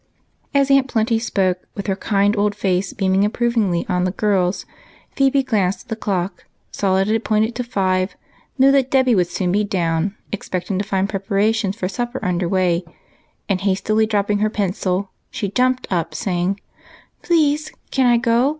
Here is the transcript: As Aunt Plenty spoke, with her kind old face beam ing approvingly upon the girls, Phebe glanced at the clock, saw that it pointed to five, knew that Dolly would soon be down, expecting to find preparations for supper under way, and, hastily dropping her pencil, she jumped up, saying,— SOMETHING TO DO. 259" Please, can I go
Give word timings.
As 0.51 0.71
Aunt 0.71 0.87
Plenty 0.87 1.19
spoke, 1.19 1.67
with 1.75 1.85
her 1.85 1.95
kind 1.95 2.35
old 2.35 2.55
face 2.55 2.91
beam 2.91 3.13
ing 3.13 3.23
approvingly 3.23 3.81
upon 3.81 4.03
the 4.03 4.09
girls, 4.09 4.65
Phebe 5.11 5.43
glanced 5.43 5.85
at 5.85 5.89
the 5.89 5.95
clock, 5.95 6.45
saw 6.71 6.95
that 6.95 7.07
it 7.07 7.23
pointed 7.23 7.53
to 7.53 7.63
five, 7.63 8.15
knew 8.57 8.71
that 8.71 8.89
Dolly 8.89 9.13
would 9.13 9.27
soon 9.27 9.51
be 9.51 9.63
down, 9.63 10.15
expecting 10.31 10.79
to 10.79 10.83
find 10.83 11.07
preparations 11.07 11.75
for 11.75 11.87
supper 11.87 12.19
under 12.23 12.49
way, 12.49 12.83
and, 13.47 13.61
hastily 13.61 14.07
dropping 14.07 14.39
her 14.39 14.49
pencil, 14.49 15.11
she 15.29 15.49
jumped 15.49 15.85
up, 15.91 16.15
saying,— 16.15 16.59
SOMETHING 17.21 17.21
TO 17.21 17.27
DO. 17.27 17.33
259" 17.33 17.57
Please, 17.91 17.91
can 17.91 18.07
I 18.07 18.17
go 18.17 18.49